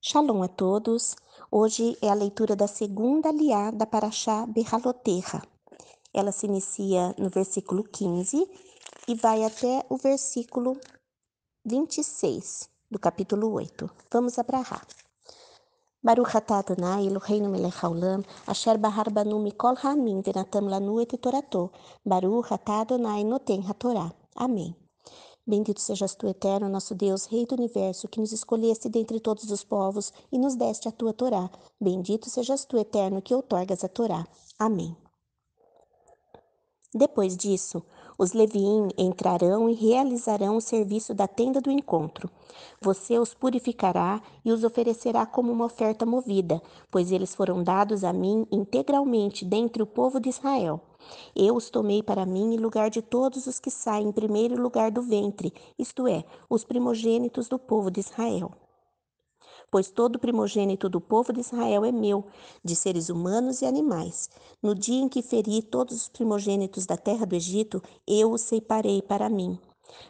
Shalom 0.00 0.44
a 0.44 0.48
todos. 0.48 1.16
Hoje 1.50 1.98
é 2.00 2.08
a 2.08 2.14
leitura 2.14 2.54
da 2.54 2.68
segunda 2.68 3.32
liá 3.32 3.72
da 3.72 3.84
Paraxá 3.84 4.46
Berraloterra. 4.46 5.42
Ela 6.14 6.30
se 6.30 6.46
inicia 6.46 7.12
no 7.18 7.28
versículo 7.28 7.82
15 7.82 8.48
e 9.08 9.14
vai 9.16 9.44
até 9.44 9.84
o 9.90 9.96
versículo 9.96 10.78
26 11.64 12.70
do 12.88 13.00
capítulo 13.00 13.52
8. 13.52 13.90
Vamos 14.12 14.38
abrahar. 14.38 14.86
Baruch 16.00 16.36
atah 16.36 16.60
Adonai 16.60 17.08
Eloheinu 17.08 17.48
melech 17.48 17.82
haolam 17.82 18.22
asher 18.46 18.78
bahar 18.78 19.10
banu 19.10 19.40
mikol 19.40 19.74
ha'amim 19.74 20.22
venatam 20.22 20.68
lanu 20.68 21.00
et 21.00 21.10
torato. 21.18 21.72
Baruch 22.06 22.52
atah 22.52 22.82
Adonai 22.82 23.24
noten 23.24 23.62
hatorá. 23.66 24.14
Amém. 24.36 24.76
Bendito 25.48 25.80
sejas 25.80 26.14
tu, 26.14 26.26
eterno, 26.28 26.68
nosso 26.68 26.94
Deus, 26.94 27.24
Rei 27.24 27.46
do 27.46 27.54
universo, 27.54 28.06
que 28.06 28.20
nos 28.20 28.32
escolheste 28.32 28.86
dentre 28.86 29.18
todos 29.18 29.50
os 29.50 29.64
povos 29.64 30.12
e 30.30 30.38
nos 30.38 30.54
deste 30.54 30.88
a 30.88 30.92
tua 30.92 31.14
Torá. 31.14 31.50
Bendito 31.80 32.28
sejas 32.28 32.66
tu, 32.66 32.76
eterno, 32.76 33.22
que 33.22 33.34
outorgas 33.34 33.82
a 33.82 33.88
Torá. 33.88 34.26
Amém. 34.58 34.94
Depois 36.94 37.34
disso, 37.34 37.82
os 38.18 38.32
Leviim 38.32 38.88
entrarão 38.98 39.70
e 39.70 39.74
realizarão 39.74 40.56
o 40.56 40.60
serviço 40.60 41.14
da 41.14 41.28
tenda 41.28 41.60
do 41.60 41.70
encontro. 41.70 42.28
Você 42.80 43.16
os 43.16 43.32
purificará 43.32 44.20
e 44.44 44.50
os 44.50 44.64
oferecerá 44.64 45.24
como 45.24 45.52
uma 45.52 45.66
oferta 45.66 46.04
movida, 46.04 46.60
pois 46.90 47.12
eles 47.12 47.32
foram 47.32 47.62
dados 47.62 48.02
a 48.02 48.12
mim 48.12 48.44
integralmente 48.50 49.44
dentre 49.44 49.82
o 49.82 49.86
povo 49.86 50.18
de 50.18 50.28
Israel. 50.28 50.80
Eu 51.34 51.54
os 51.54 51.70
tomei 51.70 52.02
para 52.02 52.26
mim 52.26 52.54
em 52.54 52.58
lugar 52.58 52.90
de 52.90 53.00
todos 53.00 53.46
os 53.46 53.60
que 53.60 53.70
saem 53.70 54.08
em 54.08 54.12
primeiro 54.12 54.60
lugar 54.60 54.90
do 54.90 55.00
ventre, 55.00 55.52
isto 55.78 56.08
é, 56.08 56.24
os 56.50 56.64
primogênitos 56.64 57.46
do 57.46 57.58
povo 57.58 57.88
de 57.88 58.00
Israel 58.00 58.50
pois 59.70 59.90
todo 59.90 60.18
primogênito 60.18 60.88
do 60.88 61.00
povo 61.00 61.32
de 61.32 61.40
Israel 61.40 61.84
é 61.84 61.92
meu, 61.92 62.24
de 62.64 62.74
seres 62.74 63.08
humanos 63.08 63.62
e 63.62 63.66
animais. 63.66 64.28
No 64.62 64.74
dia 64.74 65.00
em 65.00 65.08
que 65.08 65.22
feri 65.22 65.62
todos 65.62 65.96
os 65.96 66.08
primogênitos 66.08 66.86
da 66.86 66.96
terra 66.96 67.26
do 67.26 67.34
Egito, 67.34 67.82
eu 68.06 68.32
os 68.32 68.42
separei 68.42 69.02
para 69.02 69.28
mim. 69.28 69.58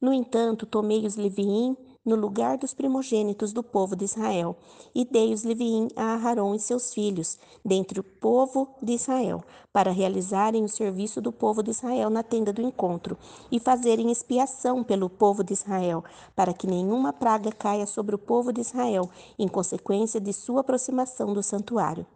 No 0.00 0.12
entanto, 0.12 0.66
tomei 0.66 1.06
os 1.06 1.16
Leviim 1.16 1.76
no 2.04 2.16
lugar 2.16 2.58
dos 2.58 2.74
primogênitos 2.74 3.52
do 3.52 3.62
povo 3.62 3.94
de 3.94 4.04
Israel, 4.04 4.56
e 4.94 5.04
dei 5.04 5.32
os 5.32 5.44
Leviim 5.44 5.88
a 5.94 6.14
Aharon 6.14 6.54
e 6.54 6.58
seus 6.58 6.92
filhos, 6.92 7.38
dentre 7.64 8.00
o 8.00 8.02
povo 8.02 8.68
de 8.82 8.92
Israel, 8.92 9.44
para 9.72 9.90
realizarem 9.90 10.64
o 10.64 10.68
serviço 10.68 11.20
do 11.20 11.30
povo 11.30 11.62
de 11.62 11.70
Israel 11.70 12.10
na 12.10 12.22
tenda 12.22 12.52
do 12.52 12.60
encontro, 12.60 13.16
e 13.50 13.60
fazerem 13.60 14.10
expiação 14.10 14.82
pelo 14.82 15.08
povo 15.08 15.44
de 15.44 15.52
Israel, 15.52 16.02
para 16.34 16.52
que 16.52 16.66
nenhuma 16.66 17.12
praga 17.12 17.52
caia 17.52 17.86
sobre 17.86 18.14
o 18.14 18.18
povo 18.18 18.52
de 18.52 18.60
Israel, 18.60 19.08
em 19.38 19.46
consequência 19.46 20.20
de 20.20 20.32
sua 20.32 20.60
aproximação 20.60 21.32
do 21.32 21.42
santuário. 21.42 22.06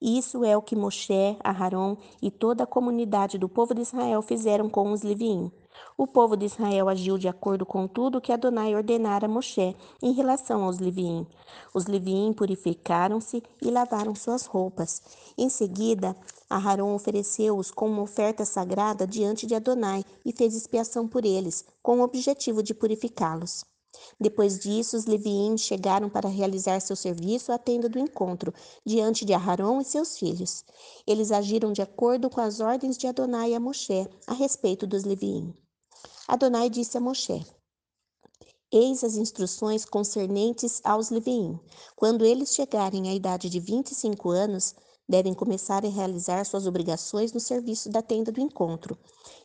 Isso 0.00 0.44
é 0.44 0.54
o 0.54 0.62
que 0.62 0.76
Moshe, 0.76 1.36
Aharon 1.42 1.96
e 2.20 2.30
toda 2.30 2.64
a 2.64 2.66
comunidade 2.66 3.38
do 3.38 3.48
povo 3.48 3.74
de 3.74 3.80
Israel 3.80 4.20
fizeram 4.20 4.68
com 4.68 4.92
os 4.92 5.02
Leviim. 5.02 5.50
O 5.98 6.06
povo 6.06 6.36
de 6.36 6.44
Israel 6.44 6.90
agiu 6.90 7.16
de 7.16 7.26
acordo 7.26 7.64
com 7.64 7.88
tudo 7.88 8.20
que 8.20 8.30
Adonai 8.30 8.74
ordenara 8.74 9.24
a 9.24 9.28
Moshe 9.28 9.74
em 10.02 10.12
relação 10.12 10.62
aos 10.62 10.78
Leviim. 10.78 11.26
Os 11.72 11.86
Leviim 11.86 12.34
purificaram-se 12.34 13.42
e 13.62 13.70
lavaram 13.70 14.14
suas 14.14 14.44
roupas. 14.44 15.00
Em 15.38 15.48
seguida, 15.48 16.14
Aharon 16.50 16.94
ofereceu-os 16.94 17.70
como 17.70 17.94
uma 17.94 18.02
oferta 18.02 18.44
sagrada 18.44 19.06
diante 19.06 19.46
de 19.46 19.54
Adonai 19.54 20.04
e 20.22 20.32
fez 20.32 20.54
expiação 20.54 21.08
por 21.08 21.24
eles, 21.24 21.64
com 21.82 22.00
o 22.00 22.02
objetivo 22.02 22.62
de 22.62 22.74
purificá-los. 22.74 23.64
Depois 24.20 24.58
disso, 24.58 24.98
os 24.98 25.06
leviim 25.06 25.56
chegaram 25.56 26.10
para 26.10 26.28
realizar 26.28 26.78
seu 26.80 26.94
serviço 26.94 27.50
à 27.52 27.56
tenda 27.56 27.88
do 27.88 27.98
encontro, 27.98 28.52
diante 28.84 29.24
de 29.24 29.32
Aharon 29.32 29.80
e 29.80 29.84
seus 29.86 30.18
filhos. 30.18 30.62
Eles 31.06 31.32
agiram 31.32 31.72
de 31.72 31.80
acordo 31.80 32.28
com 32.28 32.42
as 32.42 32.60
ordens 32.60 32.98
de 32.98 33.06
Adonai 33.06 33.54
a 33.54 33.60
Moshe 33.60 34.06
a 34.26 34.34
respeito 34.34 34.86
dos 34.86 35.02
leviim. 35.02 35.54
Adonai 36.28 36.68
disse 36.70 36.96
a 36.96 37.00
Moshe: 37.00 37.44
Eis 38.72 39.04
as 39.04 39.16
instruções 39.16 39.84
concernentes 39.84 40.80
aos 40.84 41.10
leviim. 41.10 41.58
Quando 41.94 42.24
eles 42.24 42.54
chegarem 42.54 43.08
à 43.08 43.14
idade 43.14 43.48
de 43.48 43.60
25 43.60 44.30
anos, 44.30 44.74
devem 45.08 45.32
começar 45.32 45.84
a 45.84 45.88
realizar 45.88 46.44
suas 46.44 46.66
obrigações 46.66 47.32
no 47.32 47.38
serviço 47.38 47.88
da 47.88 48.02
tenda 48.02 48.32
do 48.32 48.40
encontro. 48.40 48.98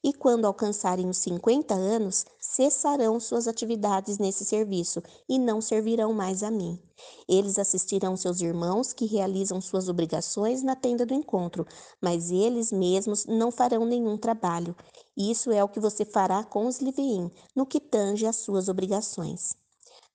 E 0.04 0.12
quando 0.12 0.46
alcançarem 0.46 1.08
os 1.08 1.18
50 1.20 1.74
anos, 1.74 2.26
cessarão 2.40 3.20
suas 3.20 3.48
atividades 3.48 4.18
nesse 4.18 4.44
serviço 4.44 5.02
e 5.30 5.38
não 5.38 5.62
servirão 5.62 6.14
mais 6.14 6.42
a 6.42 6.50
mim. 6.50 6.82
Eles 7.30 7.60
assistirão 7.60 8.18
seus 8.18 8.42
irmãos 8.42 8.94
que 8.94 9.06
realizam 9.06 9.62
suas 9.62 9.88
obrigações 9.88 10.64
na 10.64 10.76
tenda 10.76 11.06
do 11.06 11.14
encontro, 11.14 11.66
mas 12.02 12.32
eles 12.32 12.72
mesmos 12.72 13.26
não 13.26 13.52
farão 13.52 13.86
nenhum 13.86 14.18
trabalho. 14.18 14.76
Isso 15.18 15.52
é 15.52 15.64
o 15.64 15.70
que 15.70 15.80
você 15.80 16.06
fará 16.06 16.44
com 16.44 16.68
os 16.68 16.80
Leviim, 16.80 17.30
no 17.56 17.66
que 17.66 17.80
tange 17.80 18.26
às 18.26 18.38
suas 18.38 18.70
obrigações. 18.70 19.54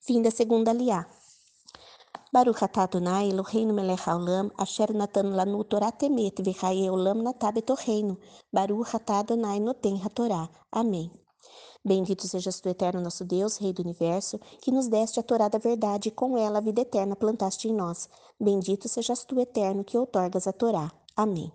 Fim 0.01 0.23
da 0.23 0.31
segunda 0.31 0.73
liá. 0.73 1.07
Baruch 2.33 2.65
atah 2.65 2.85
Adonai 2.85 3.31
Eloheinu 3.31 3.73
melech 3.73 4.09
haolam 4.09 4.51
asher 4.59 4.93
natan 4.93 5.35
lanu 5.37 5.65
Torah 5.65 5.93
temet 5.93 6.43
v'chaye 6.43 6.91
olam 6.91 7.23
natah 7.23 7.53
betoreinu. 7.53 8.19
Baruch 8.53 8.95
atah 8.95 9.21
Adonai 9.21 9.61
noten 9.61 10.01
hatorá. 10.03 10.49
Amém. 10.71 11.11
Bendito 11.85 12.27
sejas 12.27 12.61
tu, 12.61 12.69
eterno 12.69 13.01
nosso 13.01 13.25
Deus, 13.25 13.59
Rei 13.59 13.73
do 13.73 13.81
Universo, 13.81 14.41
que 14.61 14.73
nos 14.73 14.89
deste 14.89 15.21
a 15.21 15.23
Torá 15.23 15.49
da 15.49 15.59
verdade 15.59 16.09
e 16.09 16.11
com 16.11 16.37
ela 16.37 16.59
a 16.59 16.61
vida 16.61 16.81
eterna 16.81 17.15
plantaste 17.15 17.69
em 17.69 17.73
nós. 17.73 18.09
Bendito 18.41 18.89
sejas 18.89 19.25
tu, 19.25 19.39
eterno, 19.39 19.85
que 19.85 19.97
outorgas 19.97 20.49
a 20.49 20.53
Torá. 20.53 20.91
Amém. 21.15 21.53